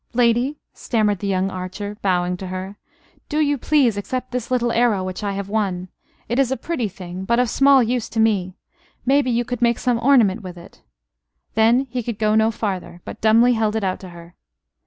[0.13, 2.75] "Lady," stammered the young archer, bowing to her,
[3.29, 5.89] "do you please accept this little arrow which I have won.
[6.27, 8.55] It is a pretty thing; but of small use to me.
[9.05, 10.81] Maybe you could make some ornament with it"
[11.53, 14.33] Then he could go no farther; but dumbly held it out to her.